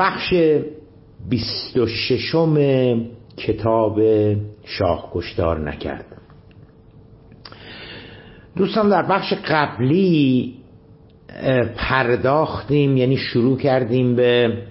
[0.00, 0.34] بخش
[1.28, 2.54] بیست و ششم
[3.36, 4.00] کتاب
[4.64, 6.04] شاه کشتار نکرد
[8.56, 10.54] دوستان در بخش قبلی
[11.76, 14.62] پرداختیم یعنی شروع کردیم به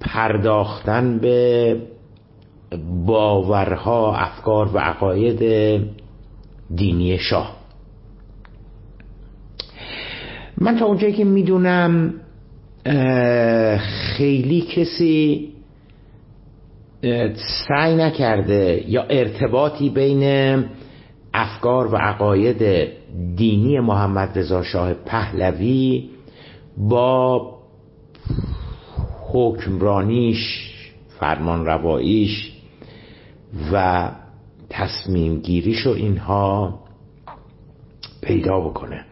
[0.00, 1.76] پرداختن به
[3.06, 5.40] باورها افکار و عقاید
[6.74, 7.56] دینی شاه.
[10.58, 12.14] من تا اونجایی که می‌دونم
[14.16, 15.52] خیلی کسی
[17.68, 20.64] سعی نکرده یا ارتباطی بین
[21.34, 22.88] افکار و عقاید
[23.36, 26.10] دینی محمد رضا شاه پهلوی
[26.76, 27.52] با
[29.32, 30.72] حکمرانیش
[31.18, 32.52] فرمان رواییش
[33.72, 34.08] و
[34.70, 36.78] تصمیم گیریش و اینها
[38.22, 39.05] پیدا بکنه.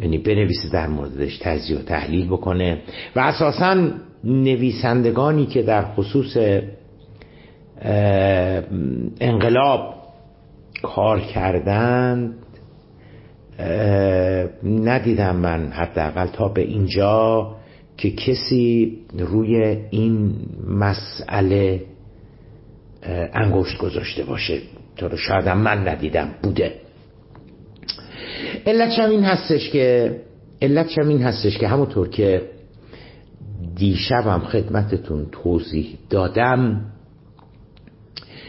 [0.00, 2.78] یعنی بنویسه در موردش تجزیه و تحلیل بکنه.
[3.16, 3.90] و اساسا
[4.24, 6.36] نویسندگانی که در خصوص
[9.20, 9.94] انقلاب
[10.82, 12.34] کار کردند
[14.64, 17.54] ندیدم من حداقل تا به اینجا
[17.96, 20.34] که کسی روی این
[20.68, 21.82] مسئله
[23.32, 24.58] انگشت گذاشته باشه.
[24.96, 26.72] تو رو شاید من ندیدم بوده.
[28.66, 30.16] علتش هم این هستش که
[30.62, 32.42] علتش هم این هستش که همونطور که
[33.76, 36.80] دیشبم خدمتتون توضیح دادم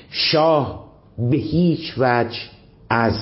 [0.09, 0.85] شاه
[1.17, 2.39] به هیچ وجه
[2.89, 3.15] از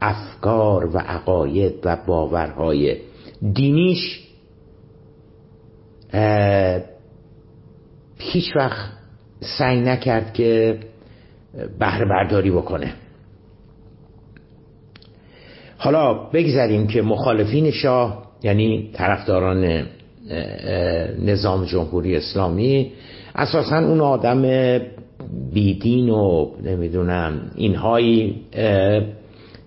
[0.00, 2.96] افکار و عقاید و باورهای
[3.52, 4.20] دینیش
[8.18, 8.92] هیچ وقت
[9.58, 10.78] سعی نکرد که
[11.78, 12.94] بهره برداری بکنه.
[15.78, 19.86] حالا بگذاریم که مخالفین شاه یعنی طرفداران
[21.24, 22.92] نظام جمهوری اسلامی
[23.34, 24.42] اساسا اون آدم
[25.52, 28.40] بیدین و نمی‌دونم اینهایی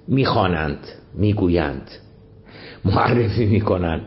[0.08, 0.78] می‌خوانند
[1.16, 1.92] می‌گویند
[2.86, 4.02] معرفی می‌کنند.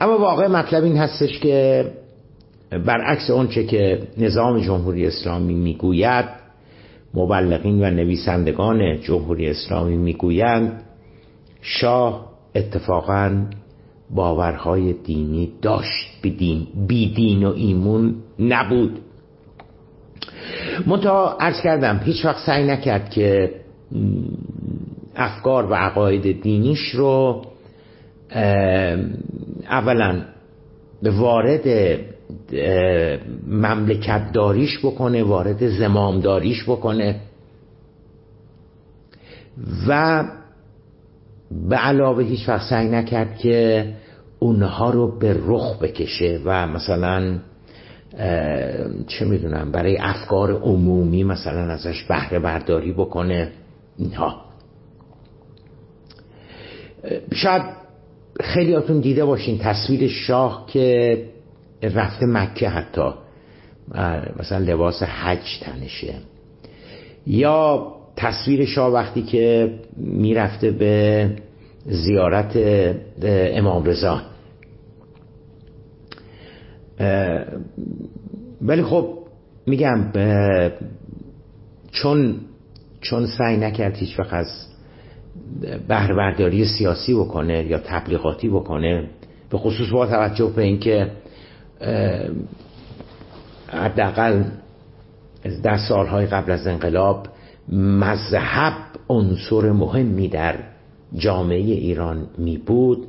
[0.00, 1.84] اما واقع مطلب این هستش که
[2.86, 6.41] برعکس آنچه که نظام جمهوری اسلامی می‌گوید
[7.14, 10.82] مبلغین و نویسندگان جمهوری اسلامی می‌گویند
[11.60, 13.46] شاه اتفاقا
[14.10, 18.98] باورهای دینی داشت بدین بی دین و ایمون نبود.
[20.86, 23.54] منتها ارز کردم هیچ وقت سعی نکرد که
[25.16, 27.42] افکار و عقاید دینیش رو
[29.70, 30.22] اولا
[31.02, 31.98] وارد
[33.46, 37.20] مملکت داریش بکنه وارد زمام داریش بکنه.
[39.88, 40.24] و
[41.68, 43.86] به علاوه هیچ وقت سعی نکرد که
[44.38, 47.38] اونها رو به رخ بکشه و مثلا
[49.06, 53.52] چه می‌دونم برای افکار عمومی مثلا ازش بهره برداری بکنه.
[53.98, 54.44] اینها.
[57.34, 57.62] شاید
[58.40, 61.18] خیلیاتون دیده باشین تصویر شاه که
[61.82, 63.10] رفته مکه حتی.
[64.38, 66.14] مثلا لباس حج تنشه.
[67.26, 71.30] یا تصویر شاه وقتی که می‌رفته به
[71.86, 72.52] زیارت
[73.24, 74.22] امام رضا.
[78.62, 79.18] ولی خب
[79.66, 80.04] میگم
[81.92, 82.36] چون
[83.00, 84.46] چون سعی نکرد هیچ وقت از
[85.88, 89.08] بهرهبرداری سیاسی بکنه یا تبلیغاتی بکنه
[89.50, 91.10] به خصوص با توجه به اینکه
[93.68, 94.44] حداقل
[95.62, 97.26] در سالهای قبل از انقلاب
[97.72, 98.74] مذهب
[99.08, 100.54] عنصر مهمی در
[101.14, 103.08] جامعه ایران می بود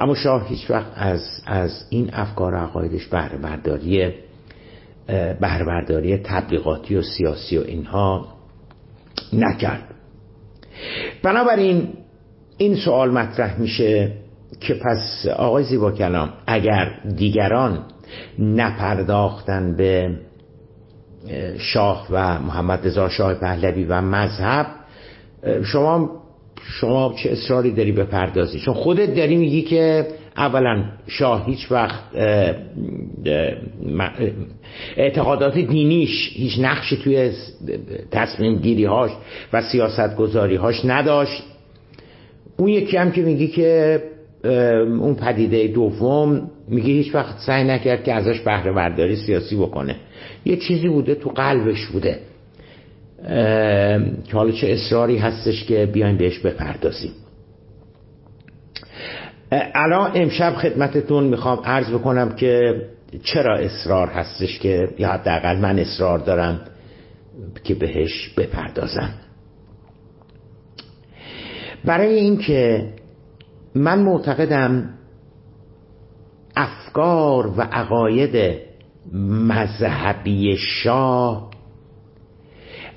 [0.00, 4.12] اما شاه هیچ وقت از, از این افکار و عقایدش بهره برداری
[5.40, 8.28] بهره تبلیغاتی و سیاسی و اینها
[9.32, 9.94] نکرد.
[11.22, 11.88] بنابراین
[12.56, 14.12] این سوال مطرح میشه
[14.60, 17.84] که پس آقای زیبا کلام اگر دیگران
[18.38, 20.10] نپرداختن به
[21.58, 24.66] شاه و محمد رضا شاه پهلوی و مذهب.
[25.64, 26.10] شما
[26.62, 30.06] شما چه اصراری داری به پردازی؟ چون خودت داری میگی که
[30.36, 32.00] اولا شاه هیچ وقت
[34.96, 37.32] اعتقادات دینیش هیچ نقشی توی
[38.10, 39.10] تصمیم گیری هاش
[39.52, 41.42] و سیاست گذاری هاش نداشت.
[42.56, 44.02] اون یکی هم که میگی که
[45.00, 49.96] اون پدیده دوم میگه هیچ وقت سعی نکرد که ازش بهره برداری سیاسی بکنه.
[50.44, 52.18] یه چیزی بوده تو قلبش بوده.
[54.24, 57.12] که حالا چه اصراری هستش که بیایم بهش بپردازیم.
[59.74, 62.82] الان امشب خدمتتون می‌خوام عرض بکنم که
[63.22, 66.60] چرا اصرار هستش که یا حداقل من اصرار دارم
[67.64, 69.14] که بهش بپردازم.
[71.84, 72.86] برای اینکه
[73.76, 74.88] من معتقدم
[76.56, 78.58] افکار و عقاید
[79.48, 81.50] مذهبی شاه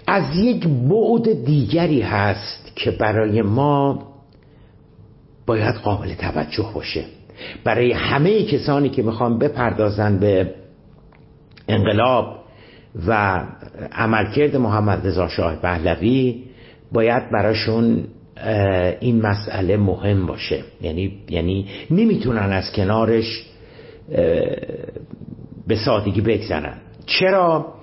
[0.08, 4.04] از یک بعد دیگری هست که برای ما
[5.46, 7.06] باید قابل توجه باشه.
[7.64, 10.56] برای همه کسانی که می‌خوان بپردازن به
[11.68, 12.40] انقلاب
[13.08, 13.42] و
[13.92, 16.44] عملکرد محمد رضا شاه پهلوی
[16.92, 18.04] باید براشون
[19.00, 20.64] این مسئله مهم باشه.
[20.82, 23.46] یعنی یعنی نمی‌تونن از کنارش
[25.68, 26.78] به سادگی بگذرن.
[27.06, 27.74] چرا؟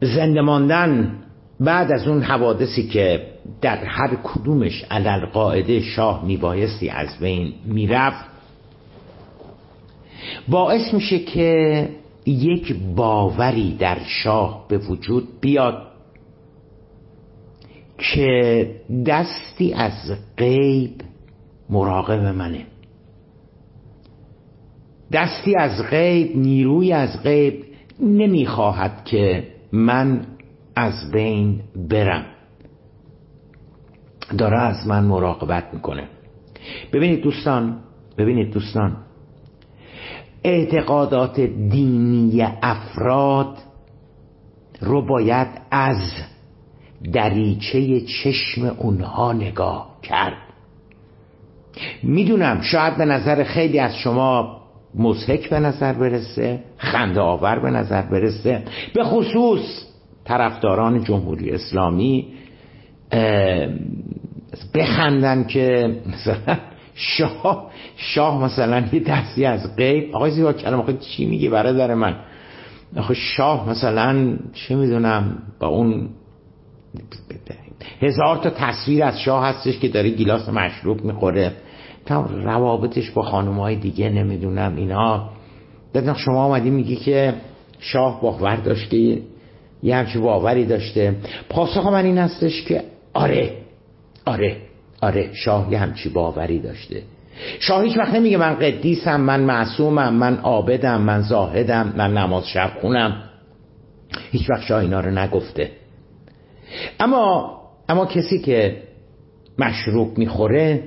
[0.00, 1.12] زنده ماندن
[1.60, 3.26] بعد از اون حوادثی که
[3.60, 8.24] در هر کدومش علل قاعده شاه میبایستی از بین می‌رفت
[10.48, 11.88] باعث میشه که
[12.26, 15.82] یک باوری در شاه به وجود بیاد
[17.98, 18.70] که
[19.06, 19.92] دستی از
[20.36, 20.92] غیب
[21.70, 22.66] مراقب منه.
[25.12, 27.64] دستی از غیب نیروی از غیب
[28.00, 30.26] نمی‌خواهد که من
[30.76, 32.24] از بین برم.
[34.38, 36.08] داره از من مراقبت می‌کنه.
[36.92, 37.78] ببینید دوستان
[38.18, 38.96] ببینید دوستان
[40.44, 43.58] اعتقادات دینی افراد
[44.80, 46.00] رو باید از
[47.12, 50.36] دریچه چشم اونها نگاه کرد.
[52.02, 54.60] می‌دونم شاید به نظر خیلی از شما
[54.94, 58.62] مزهک به نظر برسه خنده آور به نظر برسه.
[58.94, 59.85] به خصوص
[60.26, 62.26] طرفداران جمهوری اسلامی
[64.74, 66.56] بخندن که مثلا
[66.94, 72.16] شاه شاه مثلا یه دستی از غیب آقای زیبا کلام آخه چی میگه برادر من؟
[72.96, 76.08] آخه شاه مثلا چه می‌دونم با اون
[78.00, 81.52] هزار تا تصویر از شاه هستش که داره گیلاس مشروب می‌خوره.
[82.06, 85.30] تا روابطش با خانم های دیگه نمی‌دونم اینا.
[85.94, 87.34] بدن شما آمدی میگی که
[87.78, 89.18] شاه باور داشته
[89.86, 91.14] یه همچی باوری داشته.
[91.48, 92.82] پاسخ من این هستش که
[93.14, 93.50] آره
[94.24, 94.56] آره
[95.02, 97.02] آره شاه یه همچی باوری داشته.
[97.58, 102.70] شاه هیچ وقت نمیگه من قدیسم من معصومم من عابدم من زاهدم من نماز شب
[102.80, 103.22] خونم.
[104.30, 105.70] هیچ وقت شاه اینا رو نگفته.
[107.00, 107.56] اما
[107.88, 108.82] اما کسی که
[109.58, 110.82] مشروب می‌خوره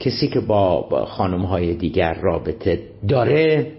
[0.00, 3.72] کسی که با خانم های دیگر رابطه داره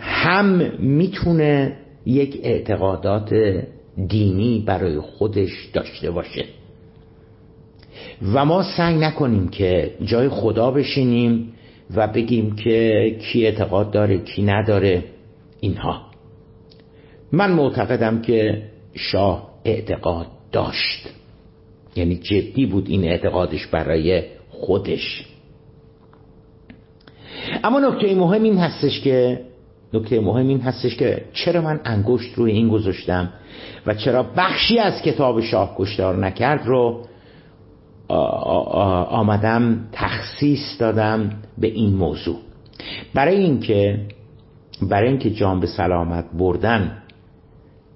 [0.00, 0.46] هم
[0.78, 3.30] می‌تونه یک اعتقادات
[4.08, 6.44] دینی برای خودش داشته باشه.
[8.34, 11.52] و ما سعی نکنیم که جای خدا بشینیم
[11.96, 15.04] و بگیم که کی اعتقاد داره کی نداره
[15.60, 16.02] اینها.
[17.32, 18.62] من معتقدم که
[18.94, 21.08] شاه اعتقاد داشت.
[21.96, 25.24] یعنی جدی بود این اعتقادش برای خودش.
[27.64, 29.40] اما نکته مهم این هستش که
[29.94, 33.28] نکته مهم این هستش که چرا من انگشت روی این گذاشتم
[33.86, 37.00] و چرا بخشی از کتاب شاه کشتار نکرد رو
[38.08, 42.36] آمدم تخصیص دادم به این موضوع.
[43.14, 44.00] برای اینکه
[44.82, 47.02] برای اینکه جان به سلامت بردن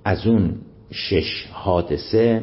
[0.04, 0.54] از اون
[0.90, 2.42] شش حادثه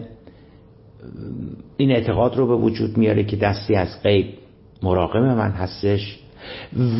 [1.77, 4.25] این اعتقاد رو به وجود میاره که دستی از غیب
[4.83, 6.19] مراقب من هستش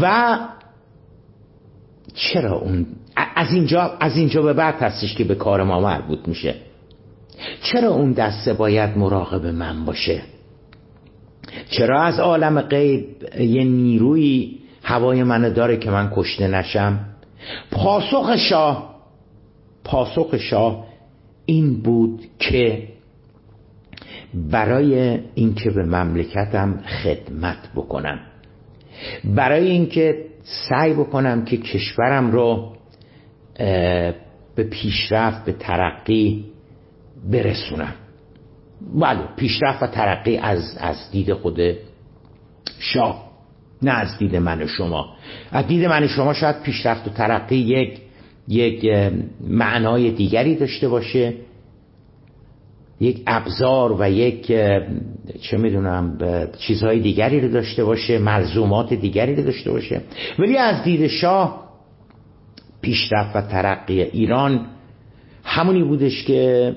[0.01, 0.37] و
[2.15, 6.55] چرا اون از اینجا از اینجا به بعد هستش که به کار ما مربوط میشه.
[7.61, 10.21] چرا اون دسته باید مراقب من باشه؟
[11.69, 13.05] چرا از عالم غیب
[13.39, 16.99] یه نیروی هوای منو داره که من کشته نشم؟
[17.71, 18.95] پاسخ شاه
[19.83, 20.85] پاسخ شاه
[21.45, 22.87] این بود که
[24.33, 28.19] برای اینکه به مملکتم خدمت بکنم.
[29.23, 32.75] برای اینکه سعی بکنم که کشورم رو
[34.55, 36.45] به پیشرفت به ترقی
[37.31, 37.93] برسونم.
[38.95, 41.59] بله پیشرفت و ترقی از, از دید خود
[42.79, 43.25] شاه
[43.81, 45.15] نه از دید من و شما.
[45.51, 47.99] از دید من و شما شاید پیشرفت و ترقی یک
[48.47, 48.85] یک
[49.47, 51.33] معنای دیگری داشته باشه.
[52.99, 54.47] یک ابزار و یک
[55.41, 56.17] چه می‌دونم
[56.57, 60.01] چیزهای دیگری رو داشته باشه ملزومات دیگری رو داشته باشه.
[60.39, 61.65] ولی از دید شاه
[62.81, 64.65] پیشرفت و ترقی ایران
[65.43, 66.75] همونی بودش که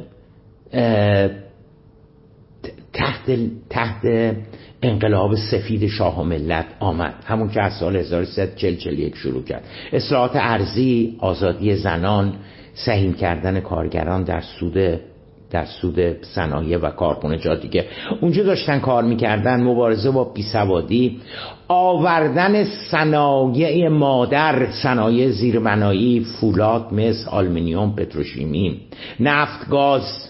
[2.93, 3.39] تحت
[3.71, 4.35] تحت
[4.83, 7.15] انقلاب سفید شاه و ملت آمد.
[7.25, 9.65] همون که از سال 1341 شروع کرد.
[9.93, 12.35] اصلاحات ارزی آزادی زنان
[12.75, 15.01] سهیم کردن کارگران در سود
[15.50, 17.87] در سود صنایع و کارخونجات دیگه
[18.21, 21.21] اونجا داشتن کار می‌کردن مبارزه با بیسوادی
[21.69, 28.81] آوردن صنایع مادر صنایع زیربنایی فولاد مس آلمینیوم پتروشیمی
[29.21, 30.28] نفت گاز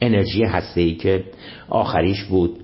[0.00, 1.24] انرژی هسته‌ای که
[1.68, 2.63] آخریش بود.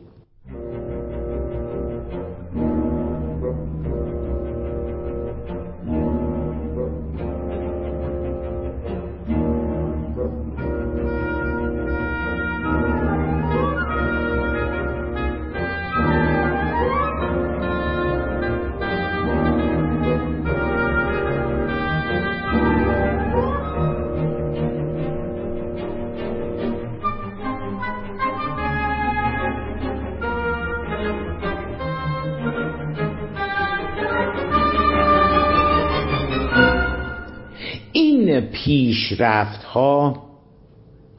[39.20, 40.22] پیشرفت ها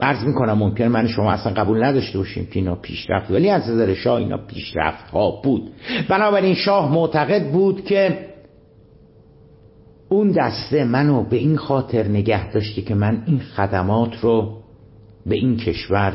[0.00, 3.94] عرض می‌کنم ممکن من شما اصلا قبول نداشته باشیم که اینا پیشرفت ولی از نظر
[3.94, 5.70] شاه اینا پیشرفت ها بود.
[6.08, 8.28] بنابراین شاه معتقد بود که
[10.08, 14.58] اون دسته منو به این خاطر نگه داشته که من این خدمات رو
[15.26, 16.12] به این کشور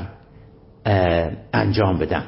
[1.53, 2.24] انجام بدم.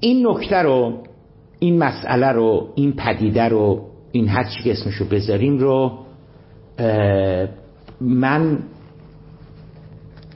[0.00, 1.02] این نکته رو
[1.58, 5.98] این مسئله رو این پدیده رو این هر چی اسمشو بذاریم رو
[8.00, 8.58] من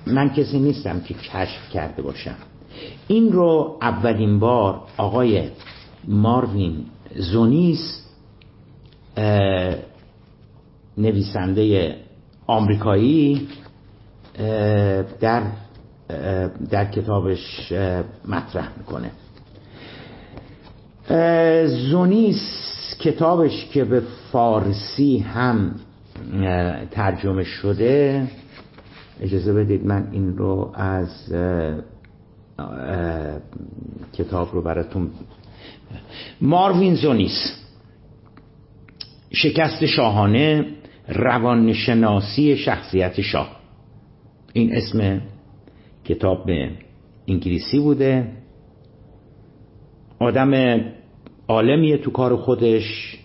[0.07, 2.37] من کسی نیستم که کشف کرده باشم.
[3.09, 5.49] این رو اولین بار آقای
[6.09, 6.85] ماروین
[7.17, 8.03] زونیس
[10.99, 11.97] نویسنده
[12.47, 13.49] آمریکایی
[15.21, 15.43] در
[16.71, 17.73] در کتابش
[18.29, 19.11] مطرح می‌کنه.
[21.67, 25.75] زونیس کتابش که به فارسی هم
[26.91, 28.27] ترجمه شده.
[29.21, 31.35] اجازه بدید من این رو از
[34.13, 35.11] کتاب رو براتون.
[36.41, 37.61] ماروین زونیس
[39.31, 40.67] شکست شاهانه
[41.09, 43.61] روانشناسی شخصیت شاه.
[44.53, 45.21] این اسم
[46.05, 46.71] کتاب به
[47.29, 48.33] انگلیسی بوده.
[50.19, 50.81] آدم
[51.49, 53.19] عالمیه تو کار خودش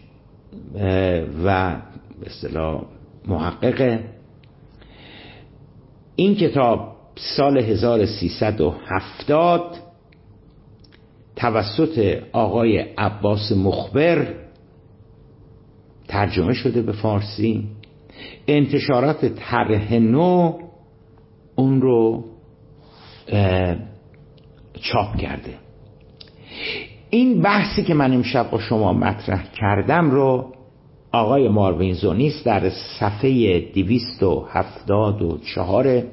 [1.44, 1.76] و
[2.20, 2.84] به اصطلاح
[3.28, 4.04] محققه.
[6.16, 9.76] این کتاب سال 1370
[11.36, 14.34] توسط آقای عباس مخبر
[16.08, 17.68] ترجمه شده به فارسی.
[18.48, 20.60] انتشارات طرح نو
[21.56, 22.26] اون رو
[24.74, 25.54] چاپ کرده.
[27.10, 30.54] این بحثی که من امشب با شما مطرح کردم رو
[31.12, 36.04] آقای ماروین زونیس در صفحه 274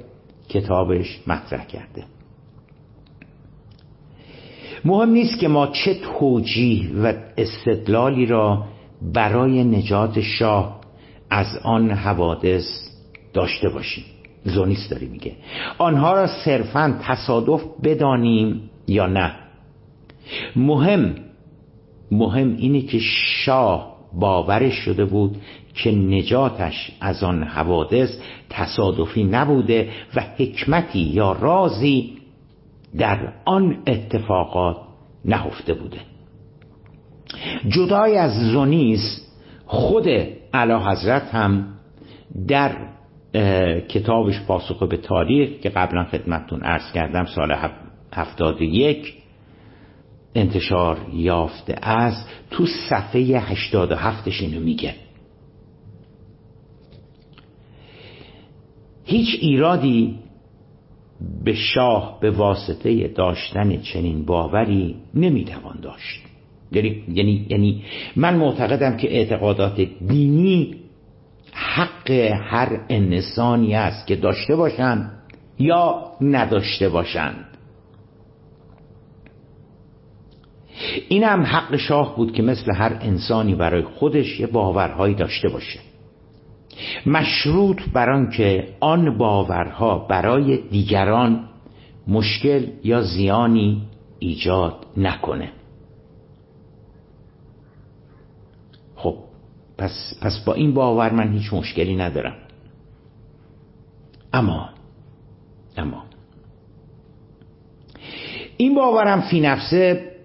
[0.49, 2.05] کتابش مطرح کرده.
[4.85, 8.65] مهم نیست که ما چه توجیه و استدلالی را
[9.03, 10.81] برای نجات شاه
[11.31, 12.91] از آن حوادث
[13.33, 14.05] داشته باشیم.
[14.45, 15.33] زونیس داری میگه.
[15.79, 19.46] آنها را صرفا تصادف بدانیم یا نه؟
[20.57, 21.15] مهم
[22.11, 22.99] مهم اینه که
[23.45, 25.37] شاه باورش شده بود
[25.75, 28.19] که نجاتش از آن حوادث
[28.51, 32.13] تصادفی نبوده و حکمتی یا رازی
[32.99, 34.77] در آن اتفاقات
[35.25, 35.99] نهفته بوده.
[37.69, 39.27] جدای از زونیس
[39.67, 40.09] خود
[40.55, 41.67] علا حضرت هم
[42.49, 42.77] در
[43.89, 47.57] کتابش پاسخ به تاریخ که قبلا خدمتتون عرض کردم سال
[48.13, 49.15] هفتاد یک
[50.37, 54.95] انتشار یافته است تو صفحه 87 اینو میگه.
[59.05, 60.19] هیچ ایرادی
[61.45, 66.23] به شاه به واسطه داشتن چنین باوری نمی‌توان داشت.
[66.73, 67.85] یعنی یعنی یعنی
[68.17, 70.75] من معتقدم که اعتقادات دینی
[71.53, 72.11] حق
[72.51, 75.13] هر انسانی است که داشته باشند
[75.59, 77.56] یا نداشته باشند
[81.09, 85.81] این هم حق شاه بود که مثل هر انسانی برای خودش یه باورهایی داشته باشه.
[87.07, 91.49] مشروط بر که آن باورها برای دیگران
[92.09, 93.83] مشکل یا زیانی
[94.19, 95.53] ایجاد نکنه.
[98.97, 99.17] خب
[99.79, 102.37] پس, پس با این باور من هیچ مشکلی ندارم.
[104.33, 104.69] اما
[105.77, 106.03] اما
[108.57, 110.16] این باورم فی نفسه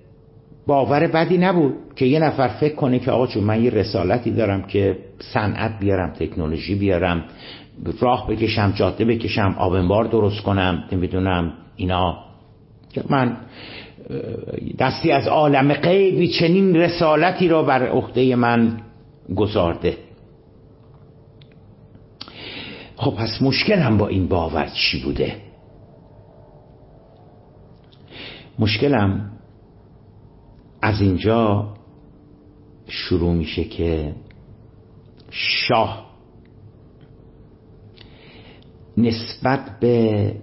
[0.68, 4.62] باور بدی نبود که یه نفر فکر کنه که آقا چون من یه رسالتی دارم
[4.62, 7.24] که صنعت بیارم تکنولوژی بیارم
[8.00, 12.18] راه بکشم جاده بکشم آبنبار درست کنم نمی‌دونم اینا.
[13.10, 13.38] من
[14.80, 18.77] دستی از عالم غیبی چنین رسالتی را بر عهده من
[19.36, 19.98] گذارده
[22.96, 25.36] خب پس مشکلم با این باور چی بوده؟
[28.59, 29.30] مشکلم
[30.81, 31.74] از اینجا
[32.87, 34.15] شروع میشه که
[35.29, 36.11] شاه
[38.98, 40.35] نسبت به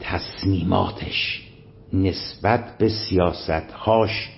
[0.00, 1.48] تصمیماتش
[1.92, 4.30] نسبت به سیاستهاش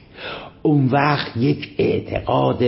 [0.63, 2.63] اون وقت یک اعتقاد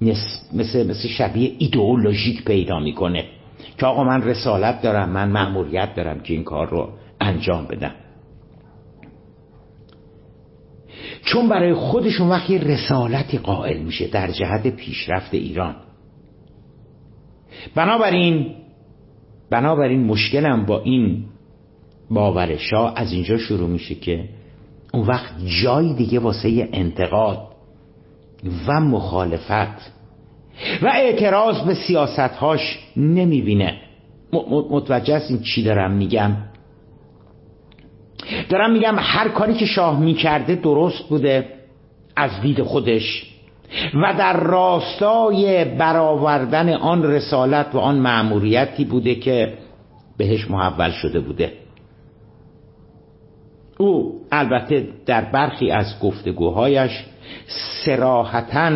[0.00, 3.24] مثل, مثل شبیه ایدئولوژیک پیدا می‌کنه
[3.78, 7.94] که آقا من رسالت دارم من مأموریت دارم که این کار رو انجام بدم.
[11.26, 15.76] چون برای خودشون وقت یه رسالتی قائل میشه در جهت پیشرفت ایران.
[17.74, 18.54] بنابراین
[19.50, 21.24] بنابراین مشکلم با این
[22.10, 24.28] باور شاه از اینجا شروع میشه که
[24.94, 27.48] اون وقت جای دیگه واسه انتقاد
[28.66, 29.92] و مخالفت
[30.82, 33.80] و اعتراض به سیاستهاش نمی‌بینه.
[34.70, 36.36] متوجه است این چی دارم میگم؟
[38.48, 41.48] دارم میگم هر کاری که شاه می‌کرده درست بوده
[42.16, 43.32] از دید خودش
[43.94, 49.52] و در راستای برآوردن آن رسالت و آن مأموریتی بوده که
[50.16, 51.52] بهش محول شده بوده.
[53.78, 57.04] او البته در برخی از گفتگوهایش
[57.84, 58.70] سراحتا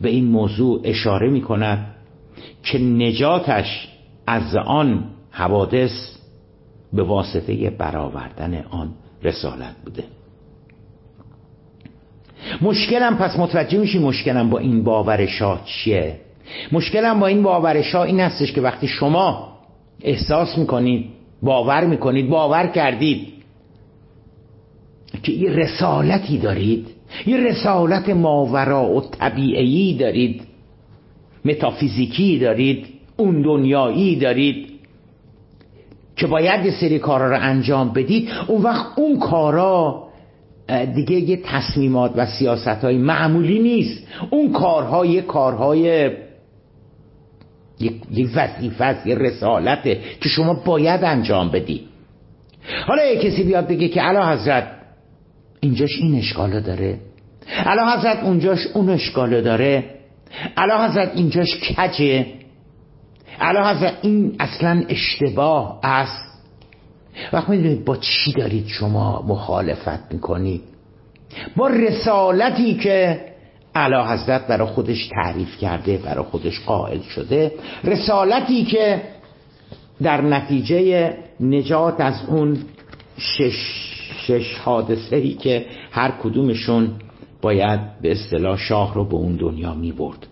[0.00, 1.94] به این موضوع اشاره می کند
[2.62, 3.88] که نجاتش
[4.26, 6.17] از آن حوادث
[6.92, 8.90] به واسطه برآوردن آن
[9.22, 10.04] رسالت بوده.
[12.62, 16.20] مشکلم پس متوجه میشی مشکلم با این باور شاه چیه؟
[16.72, 19.52] مشکلم با این باور شاه این هستش که وقتی شما
[20.02, 21.06] احساس می‌کنید
[21.42, 23.28] باور می‌کنید باور کردید
[25.22, 26.86] که یه رسالتی دارید
[27.26, 30.42] یه رسالت ماورا و طبیعی دارید
[31.44, 34.77] متافیزیکی دارید اون دنیایی دارید
[36.18, 40.08] که باید یه سری کارا رو انجام بدید اون وقت اون کارا
[40.94, 44.06] دیگه یه تصمیمات و سیاست های معمولی نیست.
[44.30, 46.10] اون کارها یه کارهای
[47.80, 47.94] یک
[48.34, 51.80] وظیفه است یه رسالته که شما باید انجام بدی
[52.86, 54.70] حالا یه کسی بیاد بگه که علا حضرت
[55.60, 56.98] اینجاش این اشکاله داره.
[57.66, 59.84] علا حضرت اونجاش اون اشکاله داره.
[60.56, 62.26] علا حضرت اینجاش کجه؟
[63.40, 66.28] علا حضرت این اصلا اشتباه است.
[67.32, 70.62] وقت می‌دونید با چی دارید شما مخالفت می‌کنید؟
[71.56, 73.24] با رسالتی که
[73.74, 77.52] علا حضرت برای خودش تعریف کرده برای خودش قائل شده.
[77.84, 79.02] رسالتی که
[80.02, 82.58] در نتیجه نجات از اون
[83.18, 83.88] شش,
[84.26, 86.90] شش حادثه ای که هر کدومشون
[87.42, 90.26] باید به اصطلاح شاه رو به اون دنیا می برد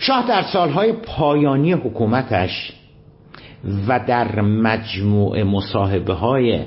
[0.00, 2.72] شاه در سالهای پایانی حکومتش
[3.88, 6.60] و در مجموع مصاحبه های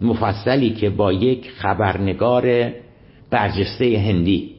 [0.00, 2.72] مفصلی که با یک خبرنگار
[3.30, 4.54] برجسته هندی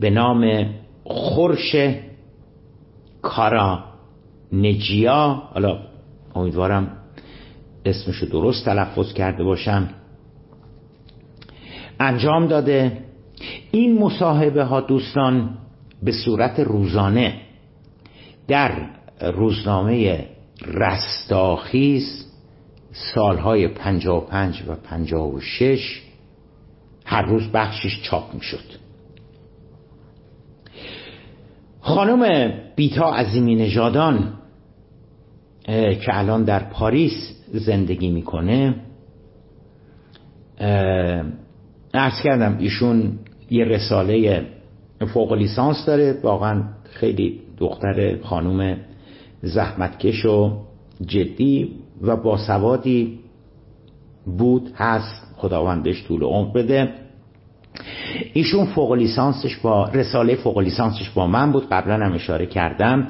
[0.00, 0.66] به نام
[1.04, 1.76] خورش
[3.22, 3.84] کارا
[4.52, 5.78] نجیا حالا
[6.34, 6.96] امیدوارم
[7.84, 9.88] اسمشو درست تلفظ کرده باشم
[12.00, 12.92] انجام داده.
[13.70, 15.58] این مصاحبه ها دوستان
[16.06, 17.40] به صورت روزانه.
[18.48, 18.90] در
[19.20, 20.26] روزنامه
[20.66, 22.26] رستاخیز
[23.14, 26.02] سالهای پنجا و پنج و پنجا و شش
[27.04, 28.64] هر روز بخشش چاپ می شد
[31.80, 34.32] خانم بیتا عظیمی نژادان
[35.66, 38.74] که الان در پاریس زندگی می‌کنه
[41.94, 43.18] ارز کردم ایشون
[43.50, 44.46] یه رساله
[45.04, 46.20] فوق لیسانس داره.
[46.22, 48.76] واقعا خیلی دختر خانم
[49.42, 50.52] زحمتکش و
[51.06, 51.70] جدی
[52.02, 53.18] و باسوادی
[54.38, 55.26] بود هست.
[55.36, 56.92] خداوندش طول عمر بده.
[58.32, 61.68] ایشون فوق لیسانسش با رساله فوق لیسانسش با من بود.
[61.68, 63.08] قبلا هم اشاره کردم.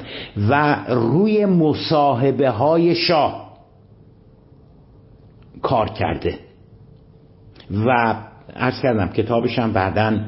[0.48, 3.56] و روی مصاحبه های شاه
[5.62, 6.38] کار کرده.
[7.86, 8.16] و
[8.56, 10.20] عرض کردم کتابش هم بعدا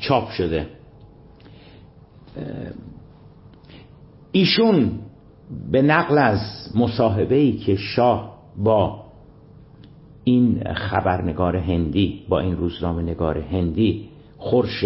[0.00, 0.66] چاپ شده.
[4.32, 4.90] ایشون
[5.72, 6.40] به نقل از
[6.74, 9.02] مصاحبه ای که شاه با
[10.24, 14.08] این خبرنگار هندی با این روزنامه نگار هندی
[14.38, 14.84] خورش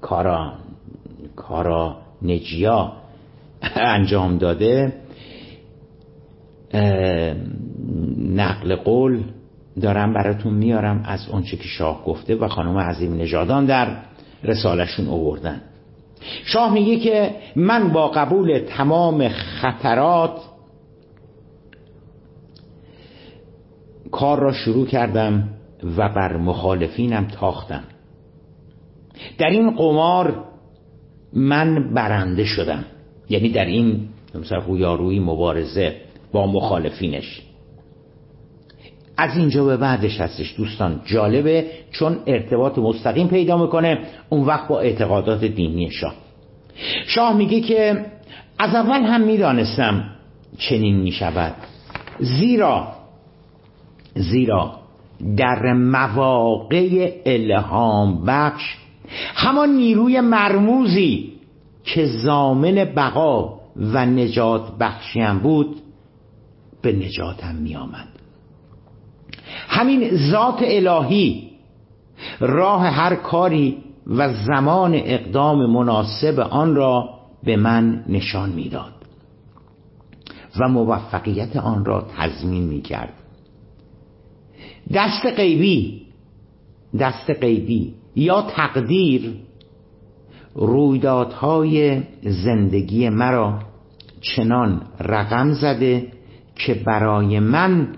[0.00, 0.52] کارا
[1.36, 2.92] کارا نجیا
[3.76, 4.92] انجام داده.
[8.18, 9.22] نقل قول
[9.80, 13.96] دارم براتون میارم از اونچه که شاه گفته و خانم عظیم نژادان در
[14.44, 15.60] رسالشون اووردن
[16.44, 20.40] شاه میگه که من با قبول تمام خطرات
[24.10, 25.48] کار را شروع کردم
[25.96, 27.84] و بر مخالفینم تاختم.
[29.38, 30.44] در این قمار
[31.32, 32.84] من برنده شدم.
[33.28, 35.96] یعنی در این مثلا رویارویی مبارزه
[36.32, 37.42] با مخالفینش.
[39.18, 41.00] از اینجا به بعدش هستش دوستان.
[41.04, 46.14] جالبه چون ارتباط مستقیم پیدا می‌کنه اون وقت با اعتقادات دینی شاه.
[47.06, 48.06] شاه میگه که
[48.58, 50.04] از اول هم می‌دانستم
[50.58, 51.54] چنین می‌شود.
[52.18, 52.88] زیرا
[54.14, 54.72] زیرا
[55.36, 58.76] در مواقع الهام بخش
[59.34, 61.32] همان نیروی مرموزی
[61.84, 65.76] که زامن بقا و نجات بخشیم بود
[66.82, 68.17] به نجاتم می آمد
[69.68, 71.50] همین ذات الهی
[72.40, 73.76] راه هر کاری
[74.06, 77.08] و زمان اقدام مناسب آن را
[77.42, 78.92] به من نشان می‌داد
[80.60, 83.12] و موفقیت آن را تضمین می کرد
[84.94, 86.02] دست غیبی
[87.00, 89.34] دست غیبی یا تقدیر
[90.54, 93.58] رویدادهای زندگی مرا
[94.20, 96.12] چنان رقم زده
[96.54, 97.88] که برای من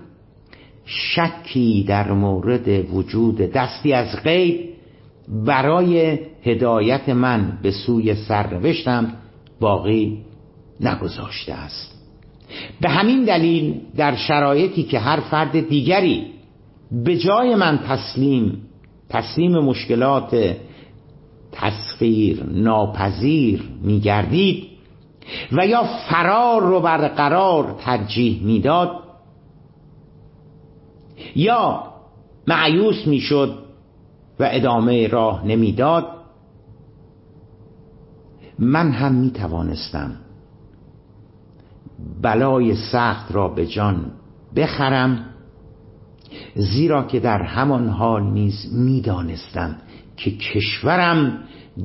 [0.90, 4.70] شکی در مورد وجود دستی از غیب
[5.29, 9.12] برای هدایت من به سوی سرنوشتم
[9.61, 10.18] باقی
[10.81, 11.94] نگذاشته است.
[12.81, 16.26] به همین دلیل در شرایطی که هر فرد دیگری
[17.05, 18.62] به جای من تسلیم
[19.09, 20.57] تسلیم مشکلات
[21.53, 24.66] تسخیر ناپذیر میگردید
[25.53, 29.10] و یا فرار رو برقرار ترجیح می‌داد
[31.36, 31.82] یا
[32.46, 33.58] معیوس می‌شد
[34.40, 36.06] و ادامه راه نمی‌داد
[38.58, 40.16] من هم می توانستم
[42.22, 44.10] بلای سخت را به جان
[44.56, 45.24] بخرم
[46.54, 49.76] زیرا که در همان حال نیز می‌دانستم
[50.16, 51.38] که کشورم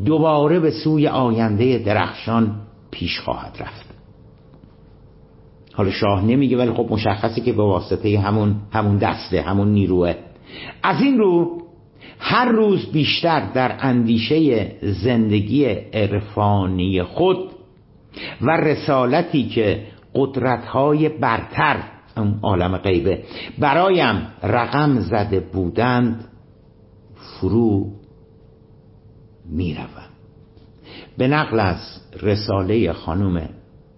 [0.06, 2.56] دوباره به سوی آینده درخشان
[2.92, 3.95] پیش خواهد رفت.
[5.76, 10.14] حالا شاه نمیگه ولی خب مشخصه که به واسطه همون همون دسته همون نیروه.
[10.84, 11.62] از این رو
[12.20, 17.38] هر روز بیشتر در اندیشه زندگی عرفانی خود
[18.42, 19.84] و رسالتی که
[20.16, 21.84] قدرتهای برتر
[22.42, 23.24] عالم غیبه
[23.60, 26.26] برایم رقم زده بودند
[27.16, 27.92] فرو
[29.50, 30.10] می‌روم.
[31.18, 31.78] به نقل از
[32.22, 33.50] رساله خانم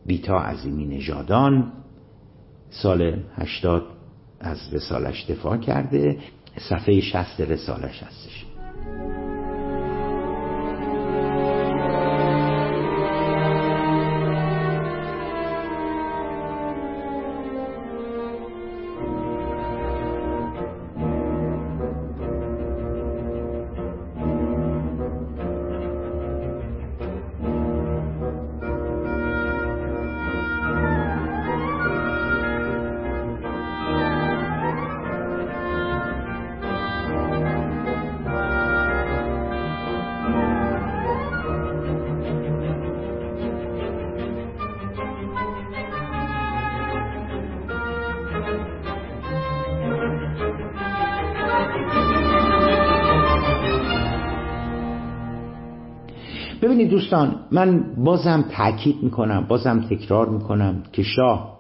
[0.08, 1.72] بیتا عظیمی نژادان
[2.70, 3.84] سال هشتاد
[4.40, 6.18] از رسالش دفاع کرده
[6.70, 8.46] صفحه شست رسالش هستش.
[56.78, 61.58] ببینید دوستان من بازم تاکید می‌کنم بازم تکرار می‌کنم که شاه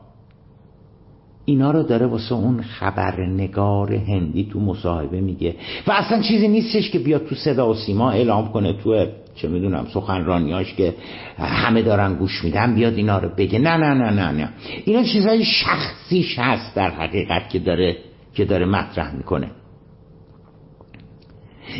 [1.46, 5.56] اینا رو داره واسه اون خبرنگار هندی تو مصاحبه میگه
[5.88, 9.86] و اصلا چیزی نیستش که بیاد تو صدا و سیما اعلام کنه تو چه می‌دونم
[9.94, 10.94] سخنرانیاش که
[11.38, 13.60] همه دارن گوش میدن بیاد اینا رو بگه.
[13.60, 14.50] نه نه نه نه نه.
[14.86, 17.98] اینا چیزهای شخصیش هست در حقیقت که داره
[18.34, 19.52] که داره مطرح می‌کنه.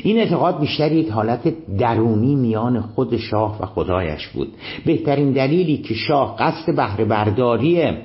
[0.04, 4.54] این اعتقاد بیشتر یک حالت درونی میان خود شاه و خدایش بود.
[4.86, 7.98] بهترین دلیلی که شاه قصد بهره برداری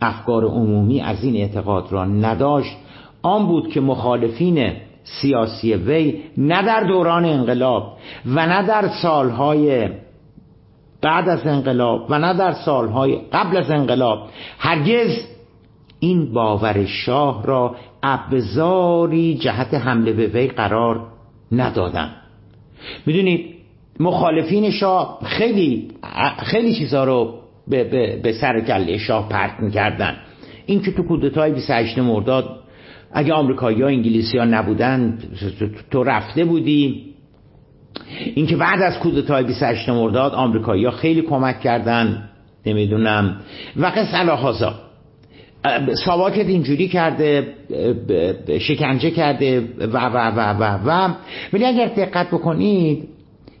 [0.00, 2.76] افکار عمومی از این اعتقاد را نداشت
[3.22, 4.72] آن بود که مخالفین
[5.04, 7.92] سیاسی وی نه در دوران انقلاب
[8.26, 9.88] و نه در سالهای
[11.02, 15.35] بعد از انقلاب و نه در سالهای قبل از انقلاب هرگز
[16.00, 21.06] این باور شاه را ابزاری جهت حمله به وی قرار
[21.52, 22.10] ندادن.
[23.06, 23.54] می‌دونید
[24.00, 25.88] مخالفین شاه خیلی
[26.38, 27.34] خیلی چیزها رو
[27.68, 30.16] به, به, به سر کله شاه پرت می‌کردن.
[30.66, 32.60] این که تو کودتای 28 مرداد
[33.12, 35.18] اگه آمریکایی ها انگلیسی ها نبودن
[35.90, 37.04] تو رفته بودی.
[38.34, 42.28] اینکه بعد از کودتای 28 مرداد آمریکایی ها خیلی کمک کردن
[42.66, 43.40] نمی‌دونم.
[43.76, 44.24] و قصه
[46.04, 47.54] ساواکت اینجوری کرده
[48.60, 51.14] شکنجه کرده و و و و و.
[51.52, 53.08] ولی اگر دقت بکنید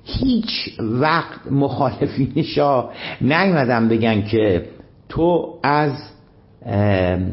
[0.04, 4.66] هیچ وقت مخالفین شاه نیومدن بگن که
[5.08, 5.92] تو از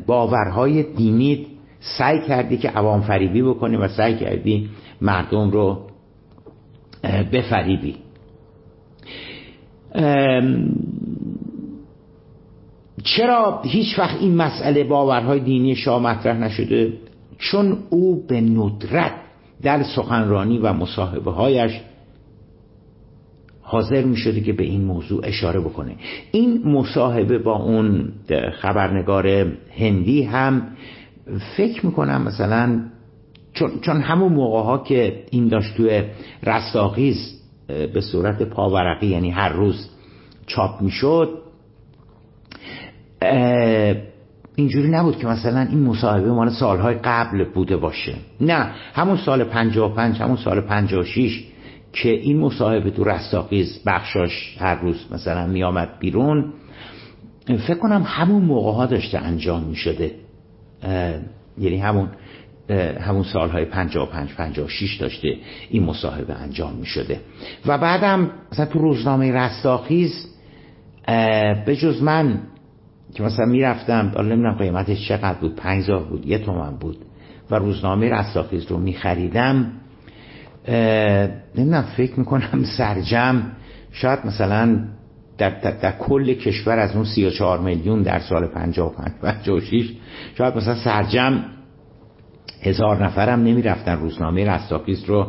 [0.05, 1.39] باورهای دینیت
[1.97, 4.69] سعی کردی که عوام فریبی بکنی و سعی کردی
[5.01, 5.79] مردم رو
[7.31, 7.95] بفریبی.
[13.03, 16.93] چرا هیچ وقت این مسئله باورهای دینی شاه مطرح نشده؟
[17.37, 19.13] چون او به ندرت
[19.61, 21.71] در سخنرانی و مصاحبه هایش
[23.61, 25.95] حاضر می شده که به این موضوع اشاره بکنه.
[26.31, 28.11] این مصاحبه با اون
[28.61, 29.27] خبرنگار
[29.77, 30.67] هندی هم
[31.57, 32.81] فکر می‌کنم مثلا
[33.53, 36.03] چون, چون همون موقع ها که این داشت توی
[36.43, 39.89] رستاخیز به صورت پاورقی یعنی هر روز
[40.47, 41.42] چاپ می‌شد
[44.55, 48.13] اینجوری نبود که مثلا این مصاحبه مال سالهای قبل بوده باشه.
[48.41, 51.43] نه همون سال 55 همون سال 56
[51.93, 56.53] که این مصاحبه تو رستاخیز بخشاش هر روز مثلا میامد بیرون.
[57.47, 60.11] فکر کنم همون موقع ها داشته انجام می شده
[61.57, 62.09] یعنی همون
[62.99, 65.37] همون سالهای 55 56 داشته
[65.69, 67.19] این مصاحبه انجام می شده
[67.65, 70.27] و بعدم مثلا تو روزنامه رستاخیز
[71.65, 72.39] به جز من
[73.13, 76.97] که مثلا می‌رفتم حالا نمی‌دونم قیمتش چقدر بود پنجاه بود یه تومن بود
[77.51, 79.71] و روزنامه رستاخیز رو میخریدم
[81.55, 83.41] نمی‌دونم فکر می‌کنم سرجم
[83.91, 84.79] شاید مثلا
[85.37, 89.91] در, در, در, کل کشور از اون 34 میلیون در سال 55 56
[90.37, 91.43] شاید مثلا سرجم
[92.61, 95.27] هزار نفرم نمی‌رفتن روزنامه رستاخیز رو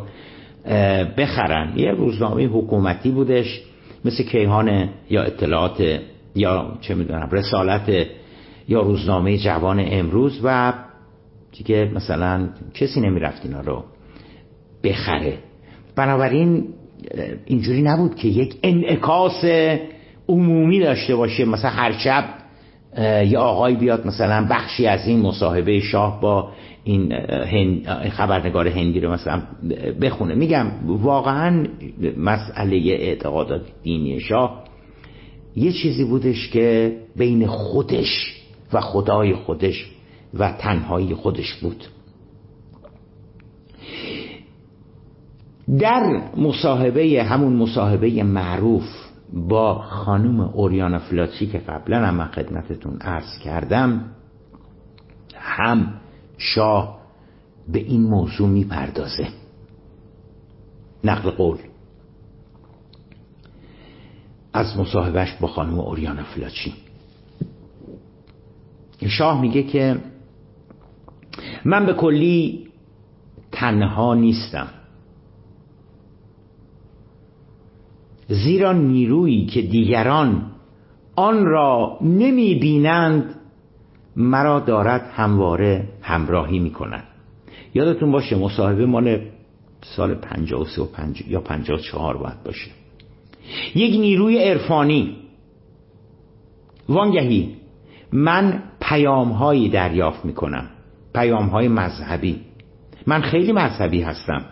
[1.17, 1.73] بخرن.
[1.75, 3.61] یه روزنامه حکومتی بودش
[4.05, 5.99] مثل کیهان یا اطلاعات
[6.35, 8.07] یا چه می‌دونم رسالت
[8.67, 10.73] یا روزنامه جوان امروز و
[11.57, 13.83] دیگه مثلا کسی نمی‌رفت اینا رو
[14.83, 15.37] بخره.
[15.95, 16.63] بنابراین
[17.45, 19.45] اینجوری نبود که یک انعکاس
[20.29, 21.45] عمومی داشته باشه.
[21.45, 22.25] مثلا هر شب
[23.25, 26.51] یه آقای بیاد مثلا بخشی از این مصاحبه شاه با
[26.83, 27.13] این
[28.09, 29.41] خبرنگار هندی رو مثلا
[30.01, 30.35] بخونه.
[30.35, 31.67] میگم واقعا
[32.17, 34.64] مسئله اعتقادات دینی شاه
[35.55, 38.41] یه چیزی بودش که بین خودش
[38.73, 39.91] و خدای خودش
[40.33, 41.83] و تنهایی خودش بود.
[45.79, 53.39] در مصاحبه همون مصاحبه معروف با خانم اوریانا فلاچی که قبلا هم من خدمتتون عرض
[53.43, 54.05] کردم
[55.35, 55.93] هم
[56.37, 56.99] شاه
[57.67, 59.27] به این موضوع می‌پردازه.
[61.03, 61.57] نقل قول.
[64.55, 66.73] از مصاحبهش با خانم اوریانا فلاچی.
[69.07, 69.97] شاه میگه که
[71.65, 72.67] من به کلی
[73.51, 74.67] تنها نیستم.
[78.27, 80.51] زیرا نیرویی که دیگران
[81.15, 83.35] آن را نمی بینند
[84.15, 87.03] مرا دارد همواره همراهی می کند
[87.73, 89.19] یادتون باشه مصاحبه مال
[89.81, 90.87] سال 53 و.
[91.27, 92.84] یا 54 باید باشه.
[93.75, 95.15] یک نیروی عرفانی.
[96.89, 97.55] وانگهی
[98.11, 100.69] من پیام هایی دریافت می کنم
[101.13, 102.41] پیام های مذهبی.
[103.07, 104.45] من خیلی مذهبی هستم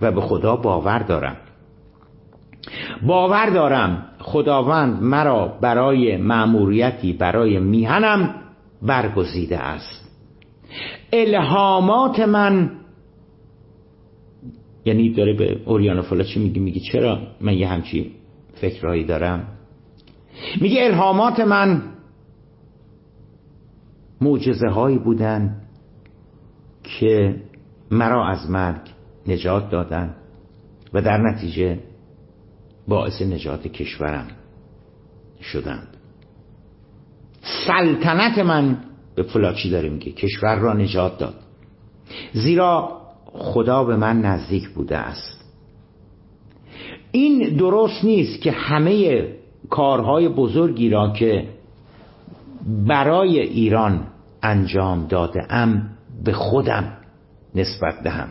[0.00, 1.36] و به خدا باور دارم.
[3.06, 8.34] باور دارم خداوند مرا برای مأموریتی برای میهنم
[8.82, 10.10] برگزیده است.
[11.12, 12.70] الهامات من
[14.84, 18.12] یعنی داره به اوریانا فلا چی میگه؟ میگه چرا؟ من یه همچی
[18.60, 19.48] فکرهایی دارم.
[20.60, 21.82] میگه الهامات من
[24.20, 25.62] معجزه هایی بودن
[26.82, 27.42] که
[27.90, 28.80] مرا از مرگ
[29.26, 30.14] نجات دادن
[30.92, 31.78] و در نتیجه
[32.88, 34.26] باعث نجات کشورم
[35.40, 35.96] شدند.
[37.66, 38.78] سلطنت من
[39.14, 41.34] به فلاچی داره میگه کشور را نجات داد.
[42.32, 43.00] زیرا
[43.32, 45.35] خدا به من نزدیک بوده است.
[47.12, 49.24] این درست نیست که همه
[49.70, 51.48] کارهای بزرگی را که
[52.86, 54.06] برای ایران
[54.42, 55.90] انجام داده ام
[56.24, 56.92] به خودم
[57.54, 58.28] نسبت دهم.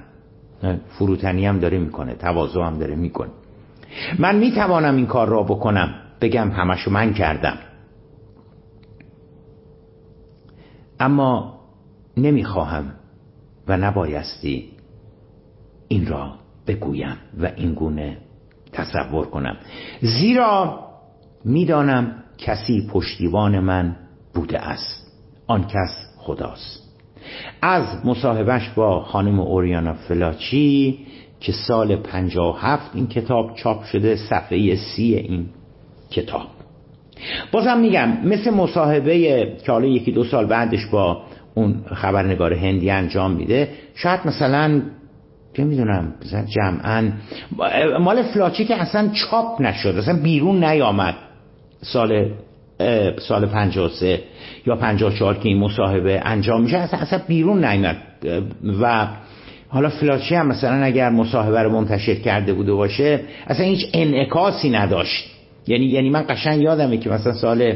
[0.89, 3.29] فروتنی هم داره می‌کنه تواضع هم داره می‌کنه.
[4.19, 7.57] من می‌توانم این کار را بکنم بگم همشو من کردم.
[10.99, 11.59] اما
[12.17, 12.93] نمی‌خواهم
[13.67, 14.71] و نبایستی
[15.87, 16.33] این را
[16.67, 18.17] بگویم و این گونه
[18.75, 19.57] تصور کنم.
[20.01, 20.79] زیرا
[21.45, 23.95] می‌دانم کسی پشتیبان من
[24.33, 25.11] بوده است.
[25.47, 26.85] آن کس خداست.
[27.61, 30.99] از مصاحبهش با خانم اوریانا فلاچی
[31.39, 35.45] که سال 57 این کتاب چاپ شده صفحه سی این
[36.11, 36.47] کتاب.
[37.51, 39.17] بازم میگم مثل مصاحبه
[39.65, 41.21] که حالا یکی دو سال بعدش با
[41.55, 44.81] اون خبرنگار هندی انجام میده شاید مثلا
[45.57, 47.11] چه می‌دونم مثلا جمعا.
[47.99, 51.15] مال فلاچی که اصلا چاپ نشد اصلا بیرون نیامد.
[51.81, 52.31] سال
[53.19, 54.21] سال 53
[54.65, 57.97] یا 54 که این مصاحبه انجام میشه اصلا, اصلا بیرون نیامد.
[58.81, 59.07] و
[59.69, 65.34] حالا فلاچی هم مثلا اگر مصاحبه رو منتشر کرده بوده باشه اصلا هیچ انعکاسی نداشت.
[65.67, 67.73] یعنی یعنی من قشنگ یادمه که مثلا سال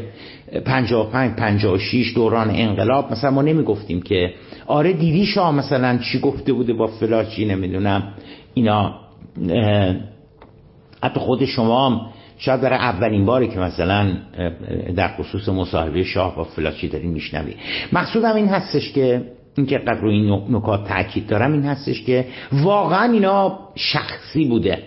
[0.66, 4.34] 55 56 دوران انقلاب مثلا ما نمی‌گفتیم که
[4.68, 8.14] آره دیدی شاه مثلا چی گفته بوده با فلاچی نمی‌دونم.
[8.54, 8.96] اینا
[11.04, 12.02] حتی خود شما هم
[12.38, 14.14] شاید برای اولین باری که مثلا
[14.96, 17.54] در خصوص مصاحبه شاه با فلاچی داریم میشنوی.
[17.94, 19.22] مقصودم این هستش که
[19.58, 24.78] اینکه قبل رو این نکات تاکید دارم این هستش که واقعا اینا شخصی بوده.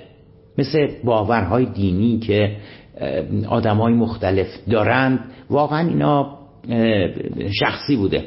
[0.59, 2.57] مثل باورهای دینی که
[3.49, 5.21] آدمای مختلف دارند.
[5.51, 6.39] واقعا اینا
[7.61, 8.25] شخصی بوده.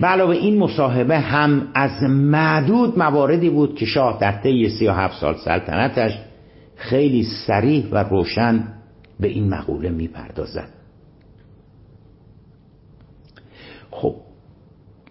[0.00, 5.34] به علاوه این مصاحبه هم از معدود مواردی بود که شاه در طی 37 سال
[5.44, 6.18] سلطنتش
[6.76, 8.64] خیلی سریح و روشن
[9.20, 10.68] به این مقوله می‌پردازد.
[13.90, 14.14] خب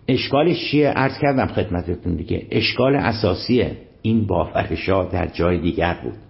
[0.08, 2.48] اشکالش چیه؟ ارز کردم خدمتتون دیگه.
[2.52, 3.66] اشکال اساسی
[4.02, 6.29] این باور شاه در جای دیگر بود.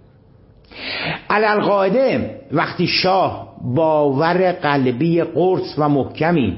[1.30, 6.58] علالقاعده وقتی شاه باور قلبی قرص و محکمی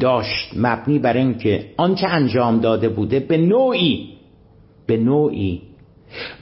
[0.00, 4.08] داشت مبنی بر اینکه آنچه انجام داده بوده به نوعی
[4.86, 5.62] به نوعی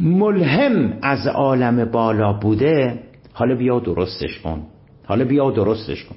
[0.00, 2.98] ملهم از عالم بالا بوده
[3.32, 4.62] حالا بیا درستش کن
[5.06, 6.14] حالا بیا درستش کن.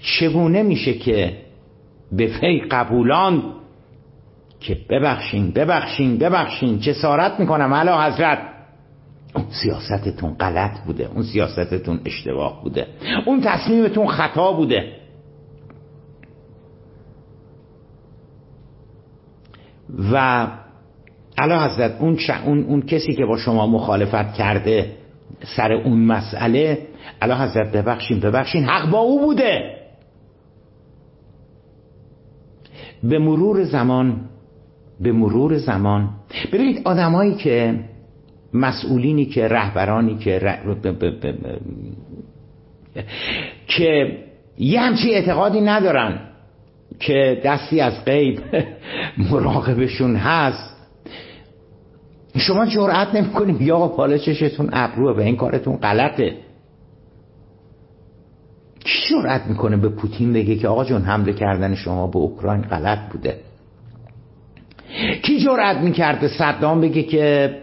[0.00, 1.36] چگونه میشه که
[2.12, 3.42] به فی قبولان
[4.60, 8.38] که ببخشین ببخشین ببخشین جسارت می‌کنم علا حضرت؟
[9.50, 12.86] سیاستتون غلط بوده اون سیاستتون اشتباه بوده
[13.26, 14.92] اون تصمیمتون خطا بوده.
[20.12, 20.46] و
[21.38, 24.92] علا حضرت اون, اون, اون کسی که با شما مخالفت کرده
[25.56, 26.78] سر اون مسئله
[27.22, 29.76] علا حضرت ببخشین ببخشین حق با او بوده.
[33.02, 34.20] به مرور زمان
[35.00, 36.10] به مرور زمان
[36.52, 37.80] ببینید آدمایی که
[38.54, 40.38] مسئولینی که رهبرانی که
[43.66, 44.18] که
[44.58, 46.20] یه همچی اعتقادی ندارن
[47.00, 48.40] که دستی از غیب
[49.30, 50.76] مراقبشون هست.
[52.36, 53.78] شما جرأت نمی‌کنید یا
[54.18, 56.36] چشتون ابروه و این کارتون غلطه.
[58.84, 62.98] کی جرأت می‌کنه به پوتین بگه که آقا جون حمله کردن شما به اوکراین غلط
[63.12, 63.40] بوده؟
[65.22, 67.56] کی جرأت می‌کرد؟ به صدام بگه که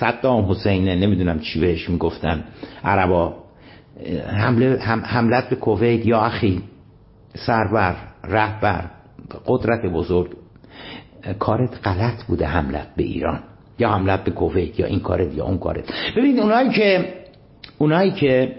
[0.00, 2.44] صدام حسینه نمی‌دونم چی بهش می‌گفتن
[2.84, 3.34] عربا.
[4.26, 6.62] حمله حملت به کویت یا اخی
[7.34, 8.84] سربر رهبر
[9.46, 10.30] قدرت بزرگ.
[11.38, 13.40] کارت غلط بوده حملت به ایران.
[13.78, 15.84] یا حملت به کویت یا این کارت یا اون کارت.
[16.16, 17.14] ببینید اونایی که
[17.78, 18.52] اونایی که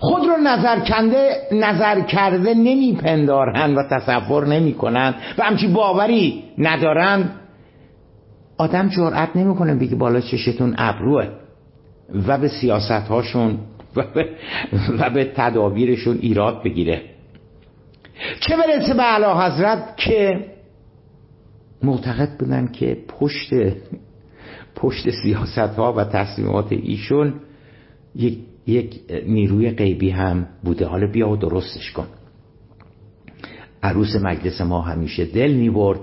[0.00, 7.30] خود رو نظر کنده نظر کرده نمیپندارن و تصور نمی‌کنن و همچی باوری ندارن.
[8.58, 11.28] آدم جرأت نمی‌کنه بگه بالا چشتون ابروه
[12.26, 13.58] و به سیاست هاشون
[13.96, 14.28] و به,
[14.98, 17.02] و به تدابیرشون ایراد بگیره.
[18.40, 20.44] چه برسه به علا حضرت که
[21.82, 23.50] معتقد بودن که پشت
[24.76, 27.34] پشت سیاست ها و تصمیمات ایشون
[28.14, 30.86] یک, یک نیروی غیبی هم بوده.
[30.86, 32.06] حالا بیا و درستش کن.
[33.82, 36.00] عروس مجلس ما همیشه دل می‌برد.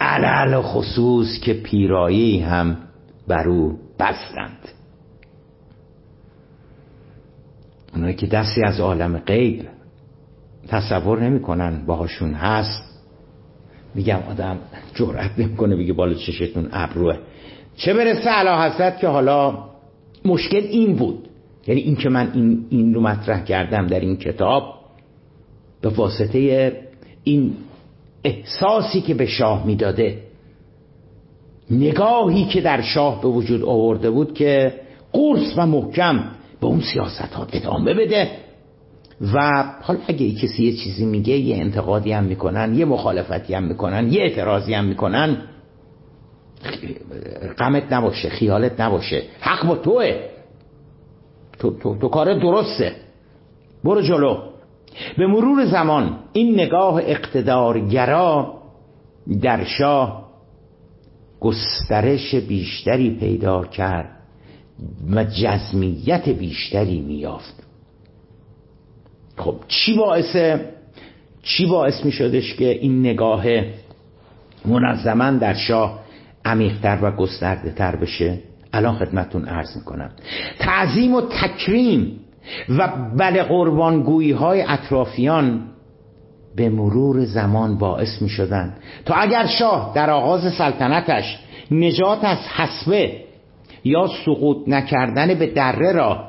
[0.00, 2.76] علل خصوص که پیرایی هم
[3.28, 4.68] بر او بستند.
[7.94, 9.68] اونایی که دستی از عالم غیب
[10.68, 12.82] تصور نمی‌کنن باهاشون هست.
[13.94, 14.58] میگم آدم
[14.94, 17.16] جرأت نمی‌کنه بگه بالا چشتون ابروه.
[17.76, 19.68] چه برسه علا حضرت که حالا
[20.24, 21.27] مشکل این بود.
[21.68, 24.74] یعنی این که من این, این رو مطرح کردم در این کتاب
[25.80, 26.72] به واسطه
[27.24, 27.54] این
[28.24, 30.22] احساسی که به شاه می‌داده
[31.70, 34.74] نگاهی که در شاه به وجود آورده بود که
[35.12, 36.24] قرص و محکم
[36.60, 38.30] به اون سیاست ها ادامه بده
[39.34, 44.12] و حالا اگه کسی یه چیزی میگه یه انتقادی هم می‌کنن یه مخالفتی هم می‌کنن
[44.12, 45.36] یه اعتراضی هم می‌کنن
[47.58, 50.37] غمت نباشه خیالت نباشه حق با توه.
[51.58, 52.92] تو, تو, تو کار درسته.
[53.84, 54.38] برو جلو.
[55.18, 58.54] به مرور زمان این نگاه اقتدارگرا
[59.42, 60.28] در شاه
[61.40, 64.10] گسترش بیشتری پیدا کرد
[65.10, 67.54] و جزمیت بیشتری میافت
[69.36, 70.60] خب چی باعث
[71.42, 73.44] چی باعث می شدش که این نگاه
[74.64, 76.00] منظما در شاه
[76.44, 78.38] عمیقتر و گسترده تر بشه؟
[78.72, 80.10] الان خدمتون عرض می‌کنم.
[80.58, 82.20] تعظیم و تکریم
[82.68, 82.88] و
[83.18, 85.60] بل قربانگویی های اطرافیان
[86.56, 91.38] به مرور زمان باعث می شدن تا اگر شاه در آغاز سلطنتش
[91.70, 93.12] نجات از حسبه
[93.84, 96.24] یا سقوط نکردن به دره را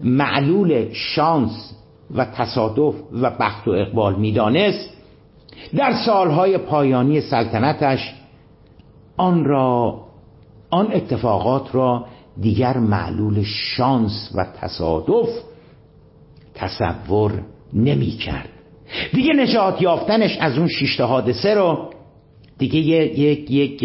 [0.00, 1.74] معلول شانس
[2.14, 4.90] و تصادف و بخت و اقبال می‌دانست
[5.76, 8.14] در سالهای پایانی سلطنتش
[9.16, 10.00] آن را
[10.70, 12.06] آن اتفاقات را
[12.40, 15.28] دیگر معلول شانس و تصادف
[16.54, 17.42] تصور
[17.72, 18.48] نمی کرد.
[19.12, 21.90] دیگه نجات یافتنش از اون شیشته حادثه رو
[22.58, 23.84] دیگه یک یک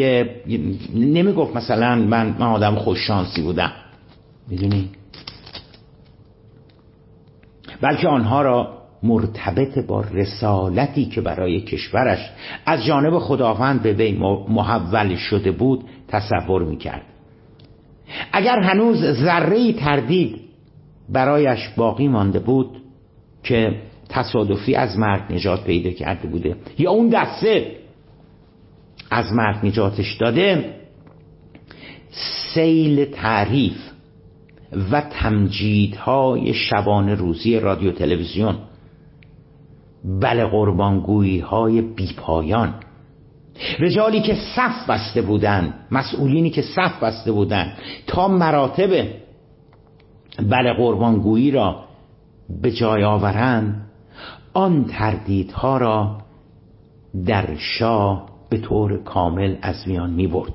[0.96, 3.72] نمی گفت مثلا من من آدم خوش شانسی بودم.
[4.48, 4.90] می‌دونی؟
[7.82, 12.32] بلکه آنها را مرتبط با رسالتی که برای کشورش
[12.66, 14.12] از جانب خداوند به وی
[14.50, 15.84] محول شده بود
[16.16, 17.02] تصور می‌کرد.
[18.32, 20.42] اگر هنوز ذره تردید
[21.10, 22.82] برایش باقی مانده بود
[23.44, 27.76] که تصادفی از مرگ نجات پیدا کرده بوده یا اون دسته
[29.12, 30.76] از مرگ نجاتش داده
[32.54, 33.78] سیل تعریف
[34.92, 38.56] و تمجیدهای شبانه روزی رادیو تلویزیون
[40.04, 42.74] بله قربانگویی های بیپایان
[43.80, 47.78] رجالی که صف بسته بودند مسئولینی که صف بسته بودند
[48.08, 49.08] تا مراتب
[50.50, 51.86] بله قربانگویی را
[52.62, 53.82] به جای آورند
[54.54, 56.18] آن تردیدها را
[57.26, 60.54] در شاه به طور کامل از میان می برد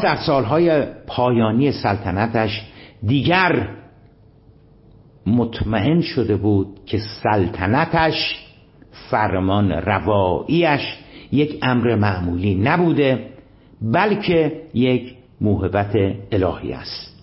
[0.00, 2.62] در سالهای پایانی سلطنتش
[3.06, 3.68] دیگر
[5.26, 8.46] مطمئن شده بود که سلطنتش
[9.10, 10.96] فرمان رواییش
[11.32, 13.30] یک امر معمولی نبوده
[13.82, 15.96] بلکه یک موهبت
[16.32, 17.16] الهی است.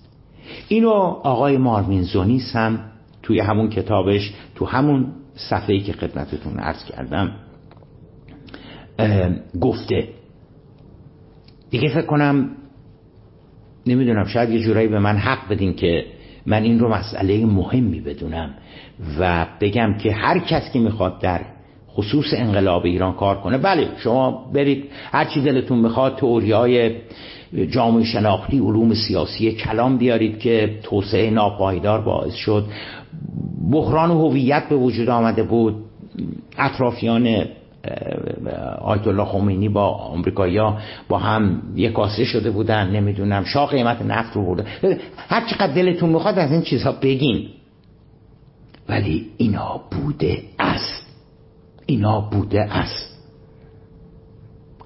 [0.68, 0.90] اینو
[1.24, 2.80] آقای مارمینزونیس هم
[3.24, 7.32] توی همون کتابش تو همون صفحه‌ای که خدمتتون عرض کردم
[9.62, 10.08] گفته.
[11.70, 12.50] دیگه فکر کنم
[13.88, 16.06] نمی‌دونم شاید یه جورایی به من حق بدین که
[16.46, 18.50] من این رو مسئله مهمی بدونم
[19.20, 21.42] و بگم که هر کس که می‌خواد در
[21.92, 26.92] خصوص انقلاب ایران کار کنه بله شما برید هر چی دلتون می‌خواد تئوری های
[27.72, 32.66] جامعه شناختی علوم سیاسی کلام بیارید که توسعه ناپایدار باعث شد.
[33.72, 35.76] بحران هویت به وجود آمده بود.
[36.58, 37.46] اطرافیان
[38.82, 40.78] آیت الله خمینی با آمریکایی‌ها
[41.10, 44.66] با هم یک کاسه شده بودن نمی‌دونم شاه قیمت نفت رو برده.
[45.18, 47.50] هر چقدر دلتون می‌خواد از این چیزها بگین.
[48.90, 51.06] ولی اینا بوده است
[51.86, 53.18] اینا بوده است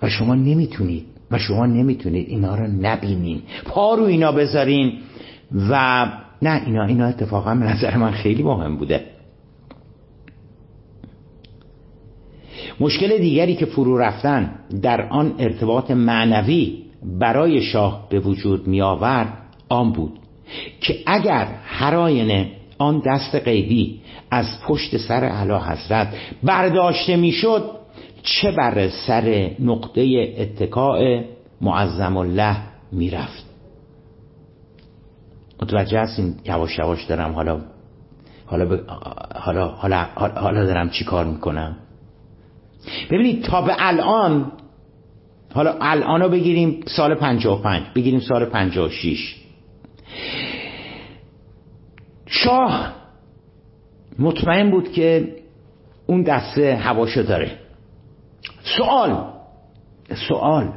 [0.01, 3.41] و شما نمی‌تونید و شما نمی‌تونید اینا رو نبینین.
[3.65, 4.97] پا رو اینا بذارین.
[5.69, 6.05] و
[6.41, 9.10] نه اینا اینا اتفاقا به نظر من خیلی مهم بوده.
[12.81, 14.51] مشکل دیگری که فرو رفتن
[14.81, 16.83] در آن ارتباط معنوی
[17.19, 19.33] برای شاه به وجود می آورد
[19.69, 20.19] آن بود
[20.81, 24.01] که اگر هر آینه آن دست غیبی
[24.31, 26.07] از پشت سر علا حضرت
[26.43, 27.71] برداشته می‌شد
[28.23, 31.21] چه بر سر نقطه اتکاع
[31.61, 32.57] معظم الله
[32.91, 33.45] می‌رفت
[35.61, 37.61] متوجه هستین؟ یواش یواش دارم حالا
[38.45, 38.79] حالا,
[39.35, 41.77] حالا, حالا, حالا دارم چی کار می‌کنم
[43.11, 44.51] ببینید تا به الان
[45.53, 49.35] حالا الان رو بگیریم سال 55 بگیریم سال 56
[52.25, 52.93] شاه
[54.19, 55.35] مطمئن بود که
[56.07, 57.59] اون دسته هواشو داره.
[58.77, 59.33] سوال
[60.27, 60.73] سوال.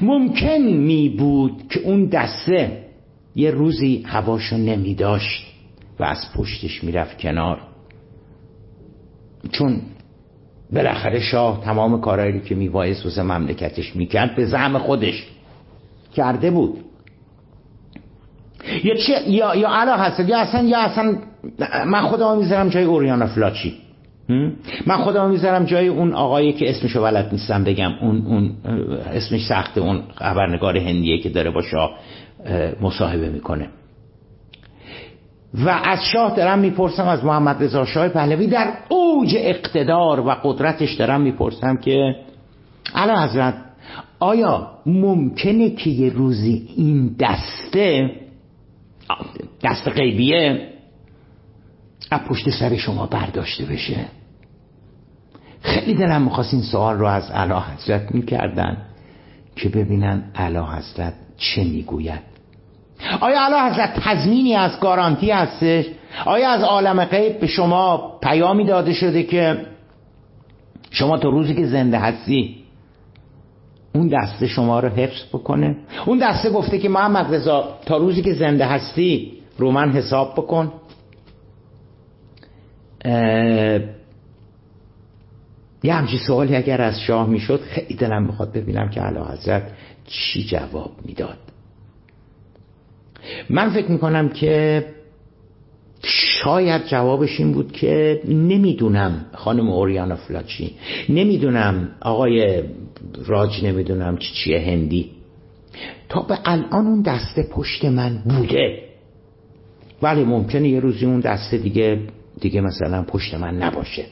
[0.00, 2.84] ممکن می بود که اون دسته
[3.34, 5.46] یه روزی هواشو نمی داشت
[6.00, 7.60] و از پشتش می‌رفت کنار.
[9.52, 9.82] چون
[10.72, 15.26] بالاخره شاه تمام کارهایی که میبایست واسه مملکتش می‌کرد به زعم خودش
[16.14, 16.78] کرده بود.
[18.84, 21.16] یا چه یا یا علا هست یا اصلا یا اصلا
[21.86, 23.74] من خودم می‌ذارم جای اوریانا فلاچی.
[24.86, 27.92] من خودم می‌ذارم جای اون آقایی که اسمشو بلد نیستم بگم.
[28.02, 28.50] اون اون
[29.14, 31.98] اسمش سخته اون خبرنگار هندیه که داره با شاه
[32.80, 33.68] مصاحبه می‌کنه.
[35.64, 40.94] و از شاه دارم می‌پرسم از محمد رضا شاه پهلوی در اوج اقتدار و قدرتش
[40.94, 42.16] دارم می‌پرسم که
[42.94, 43.54] علا حضرت
[44.20, 48.10] آیا ممکنه که یه روزی این دسته
[49.62, 50.68] دست غیبیه
[52.10, 54.04] از پشت سر شما برداشته بشه؟
[55.60, 58.76] خیلی دلم می‌خواست این سوال رو از علا حضرت می‌کردن
[59.56, 62.35] که ببینن علا حضرت چه می‌گوید.
[63.20, 65.86] آیا علا حضرت تضمینی از گارانتی هستش؟
[66.24, 69.66] آیا از عالم غیب به شما پیامی داده شده که
[70.90, 72.56] شما تا روزی که زنده هستی
[73.94, 78.34] اون دسته شما رو حفظ بکنه؟ اون دسته گفته که محمد رضا تا روزی که
[78.34, 80.72] زنده هستی رو من حساب بکن؟
[85.82, 89.62] یه همچی سوالی اگر از شاه می‌شد خیلی دلم می‌خواد ببینم که علا حضرت
[90.06, 91.38] چی جواب می‌داد.
[93.50, 94.84] من فکر می‌کنم که
[96.02, 100.74] شاید جوابش این بود که نمی‌دونم خانم اوریانا فلاچی.
[101.08, 102.62] نمی‌دونم آقای
[103.26, 105.10] راج نمی‌دونم چی چیه هندی.
[106.08, 108.82] تا به الان اون دسته پشت من بوده.
[110.02, 112.00] ولی ممکنه یه روزی اون دسته دیگه
[112.40, 114.04] دیگه مثلا پشت من نباشه.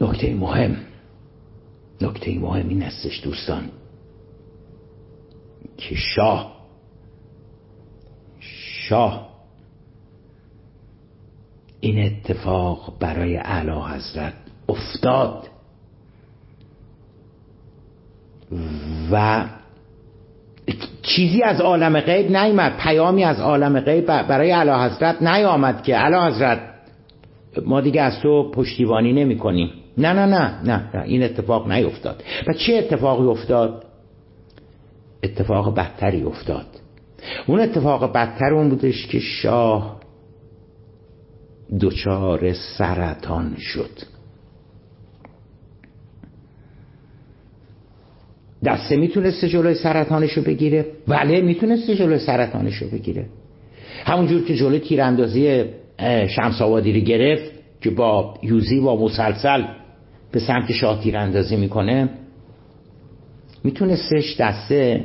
[0.00, 0.76] نکته مهم.
[2.00, 3.70] نکته مهم این هستش دوستان
[5.76, 6.58] که شاه
[8.88, 9.28] شاه
[11.80, 14.34] این اتفاق برای اعلی حضرت
[14.68, 15.48] افتاد
[19.10, 19.44] و
[21.02, 26.16] چیزی از عالم غیب نیامد پیامی از عالم غیب برای اعلی حضرت نیامد که اعلی
[26.16, 26.60] حضرت
[27.64, 29.70] ما دیگه از تو پشتیبانی نمی کنیم.
[29.98, 31.02] نه نه نه نه.
[31.04, 32.22] این اتفاق نیفتاد.
[32.46, 33.84] و چه اتفاقی افتاد؟
[35.22, 36.66] اتفاق بدتری افتاد.
[37.46, 40.00] اون اتفاق بدتر اون بودش که شاه
[41.80, 43.90] دچار سرطان شد.
[48.64, 53.26] دسته می‌تونسته جلوی سرطانش رو بگیره؟ بله می‌تونسته جلوی سرطانش رو بگیره.
[54.04, 55.64] همونجور که جلوی تیراندازی
[56.28, 59.64] شمس آبادی رو گرفت که با یوزی و مسلسل
[60.32, 62.08] به سمت شاه تیراندازی می‌کنه
[63.64, 65.04] میتونستش دسته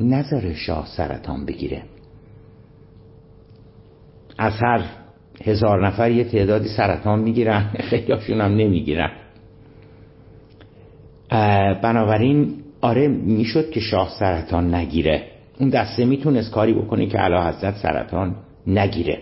[0.00, 1.82] نظر شاه سرطان بگیره.
[4.38, 4.84] از هر
[5.44, 9.10] هزار نفر یه تعدادی سرطان می‌گیرن خیلیاشون هم نمی‌گیرن.
[11.82, 15.24] بنابراین آره می‌شد که شاه سرطان نگیره.
[15.60, 19.18] اون دسته می‌تونست کاری بکنه که علا حضرت سرطان نگیره.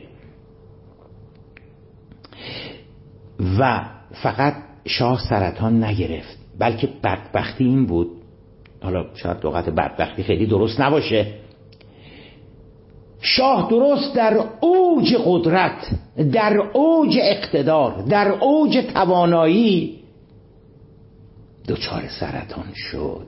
[3.59, 3.85] و
[4.23, 4.55] فقط
[4.85, 8.11] شاه سرطان نگرفت بلکه بدبختی این بود.
[8.83, 11.27] حالا شاید لغت بدبختی خیلی درست نباشه.
[13.21, 15.91] شاه درست در اوج قدرت
[16.33, 19.99] در اوج اقتدار در اوج توانایی
[21.69, 23.27] دچار سرطان شد.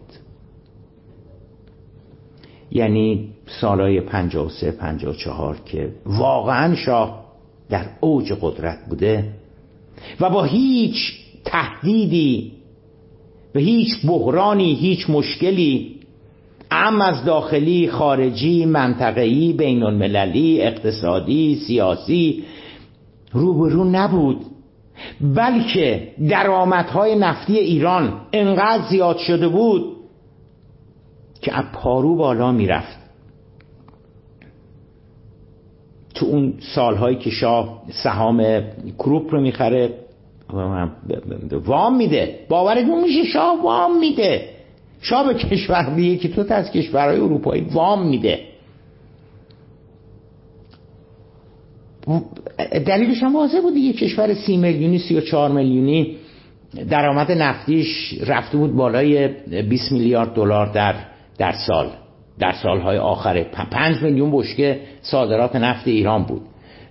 [2.71, 7.25] یعنی سالهای 53 54 که واقعا شاه
[7.71, 9.35] در اوج قدرت بوده
[10.21, 11.13] و با هیچ
[11.45, 12.53] تهدیدی
[13.55, 15.99] و هیچ بحرانی هیچ مشکلی
[16.71, 22.45] ام از داخلی خارجی منطقه‌ای بین المللی اقتصادی سیاسی
[23.33, 24.41] روبرو نبود.
[25.21, 29.97] بلکه درآمدهای نفتی ایران انقدر زیاد شده بود
[31.43, 33.08] که از پارو بالا می‌رفت.
[36.19, 38.63] تو اون سالهایی که شاه سهام
[38.99, 39.95] کروپ رو می‌خره
[41.65, 42.39] وام میده.
[42.49, 44.49] باورتون میشه شاه وام میده.
[45.01, 48.41] شاه به کشور میگه که تو از کشورهای اروپایی وام میده.
[52.87, 56.17] دلیلش هم واضح بود دیگه؟ کشور سی میلیونی سی و چهار میلیونی
[56.91, 59.29] درآمد نفتیش رفته بود بالای
[59.63, 60.95] 20 میلیارد دلار در
[61.39, 61.91] در سال.
[62.39, 66.43] در سالهای آخره پنج میلیون بشکه صادرات نفت ایران بود.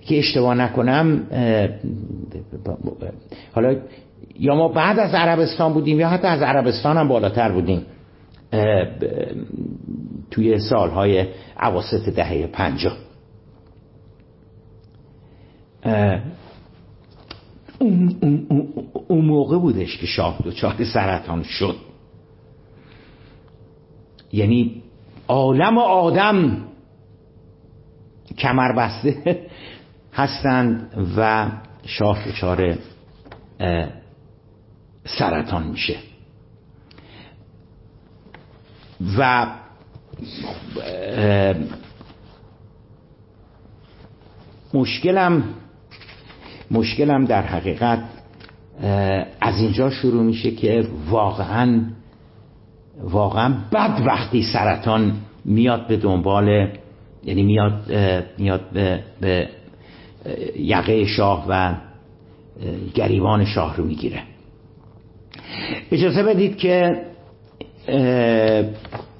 [0.02, 1.22] که اشتباه نکنم
[3.56, 3.76] حالا
[4.40, 7.86] یا ما بعد از عربستان بودیم یا حتی از عربستان هم بالاتر بودیم.
[10.32, 11.26] توی سالهای
[11.58, 12.98] عواسط دهه پنجاه
[19.08, 21.76] اون موقع بودش که شاه دوچار سرطان شد.
[24.34, 24.84] یعنی
[25.28, 26.64] عالم و آدم
[28.38, 29.46] کمر بسته
[30.14, 31.48] هستند و
[31.86, 32.78] شاه دچار
[35.06, 35.96] سرطان میشه.
[39.18, 39.48] و
[44.74, 45.44] مشکلم
[46.72, 48.04] مشکلم در حقیقت
[49.42, 51.82] از اینجا شروع میشه که واقعا
[53.04, 55.14] واقعا بد وقتی سرطان
[55.46, 56.70] میاد به دنبال
[57.24, 57.92] یعنی میاد
[58.38, 59.50] میاد به, به
[60.60, 61.76] یقه شاه و
[62.94, 64.24] گریبان شاه رو می‌گیره.
[65.92, 67.06] اجازه بدید که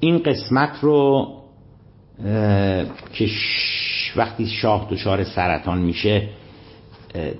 [0.00, 1.28] این قسمت رو
[3.12, 3.28] که
[4.16, 6.28] وقتی شاه دچار سرطان میشه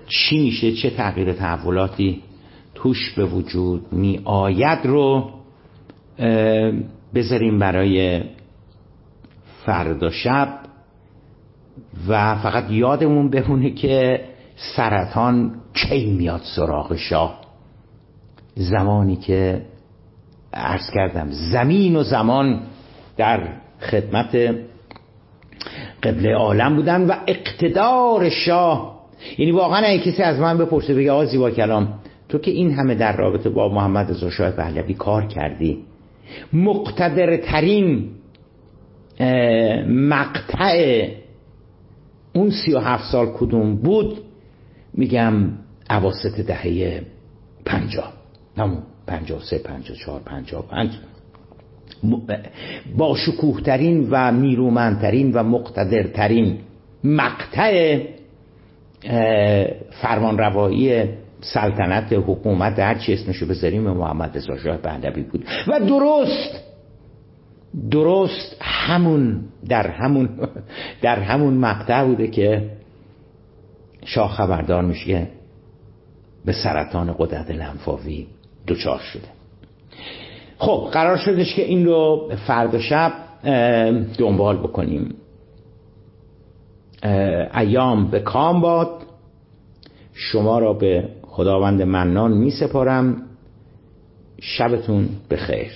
[0.09, 2.22] چی میشه؟ چه تغییر تحولاتی
[2.74, 5.30] توش به وجود می آید رو
[7.14, 8.22] بذاریم برای
[9.66, 10.58] فردا شب
[12.08, 14.24] و فقط یادمون بمونه که
[14.76, 17.40] سرطان کی میاد سراغ شاه؟
[18.54, 19.62] زمانی که
[20.52, 22.60] عرض کردم زمین و زمان
[23.16, 23.48] در
[23.80, 24.54] خدمت
[26.02, 28.98] قبل عالم بودن و اقتدار شاه.
[29.38, 31.88] یعنی واقعا اگه کسی از من بپرسه بگه آقا زیبا کلام
[32.28, 35.84] تو که این همه در رابطه با محمد رضا شاه پهلوی کار کردی
[36.53, 38.11] مقتدرترین
[39.89, 41.09] مقطع
[42.33, 44.18] اون سی و هفت سال کدوم بود؟
[44.95, 45.51] میگم
[45.91, 47.03] عواست دهه
[47.64, 48.12] پنجاه.
[48.57, 50.91] همون پنجاه سه پنجاه چهار پنجاه پنج.
[52.97, 56.59] با شکوهترین و نیرومندترین و مقتدرترین
[57.05, 57.99] مقطع
[60.03, 61.05] فرمانروایی
[61.41, 65.45] سلطنت حکومت هر چی اسمشو بذاریم محمد رضا شاه پهلوی بود.
[65.68, 66.61] و درست
[67.91, 70.28] درست همون در همون
[71.03, 72.70] در همون مقطع بوده که
[74.05, 75.26] شاه خبردار میشه
[76.45, 78.26] به سرطان قدرت لنفاوی
[78.66, 79.28] دچار شده.
[80.59, 83.12] خب قرار شدش که این رو فردا شب
[84.18, 85.14] دنبال بکنیم.
[87.55, 89.03] ایام به کام باد.
[90.12, 91.09] شما را به
[91.39, 93.22] خداوند منان می سپارم
[94.41, 95.72] شبتون به خیر